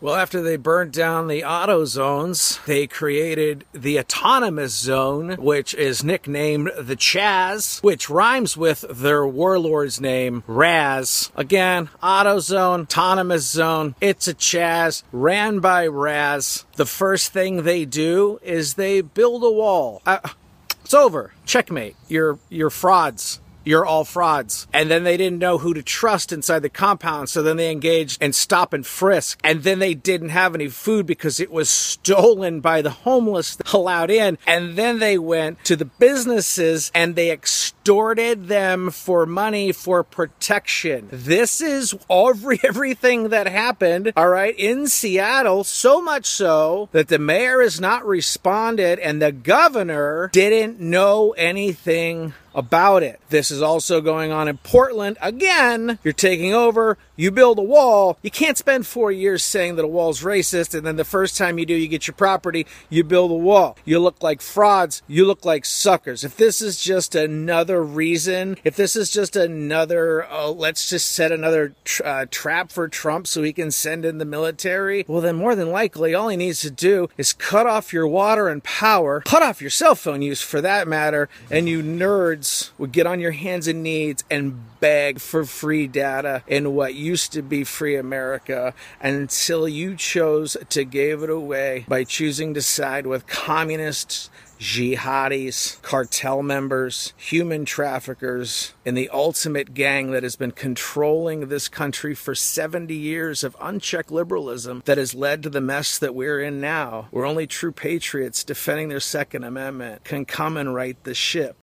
[0.00, 6.70] Well, after they burnt down the AutoZones, they created the autonomous zone, which is nicknamed
[6.78, 11.32] the Chaz, which rhymes with their warlord's name, Raz.
[11.34, 13.96] Again, AutoZone, autonomous zone.
[14.00, 16.64] It's a Chaz ran by Raz.
[16.76, 20.00] The first thing they do is they build a wall.
[20.06, 20.20] Uh,
[20.84, 21.32] it's over.
[21.44, 21.96] Checkmate.
[22.06, 24.66] You're you're frauds you're all frauds.
[24.72, 27.28] And then they didn't know who to trust inside the compound.
[27.28, 29.38] So then they engaged in stop and frisk.
[29.44, 34.10] And then they didn't have any food because it was stolen by the homeless allowed
[34.10, 34.38] in.
[34.46, 41.08] And then they went to the businesses and they extorted them for money for protection.
[41.10, 45.64] This is every, everything that happened, all right, in Seattle.
[45.64, 52.34] So much so that the mayor has not responded and the governor didn't know anything
[52.58, 53.20] about it.
[53.28, 55.16] This is also going on in Portland.
[55.22, 58.18] Again, you're taking over, you build a wall.
[58.20, 61.58] You can't spend four years saying that a wall's racist, and then the first time
[61.58, 63.76] you do, you get your property, you build a wall.
[63.84, 66.24] You look like frauds, you look like suckers.
[66.24, 71.32] If this is just another reason, if this is just another, oh, let's just set
[71.32, 75.54] another uh, trap for Trump so he can send in the military, well, then more
[75.54, 79.42] than likely, all he needs to do is cut off your water and power, cut
[79.42, 83.32] off your cell phone use for that matter, and you nerds would get on your
[83.32, 88.74] hands and knees and beg for free data in what used to be free America
[89.00, 96.42] until you chose to give it away by choosing to side with communists jihadis, cartel
[96.42, 102.94] members, human traffickers, and the ultimate gang that has been controlling this country for 70
[102.94, 107.26] years of unchecked liberalism that has led to the mess that we're in now, where
[107.26, 111.58] only true patriots defending their Second Amendment can come and right the ship.